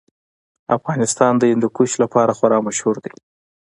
افغانستان 0.77 1.33
د 1.37 1.43
هندوکش 1.51 1.91
لپاره 2.03 2.31
خورا 2.37 2.59
مشهور 2.67 2.95
دی. 3.03 3.11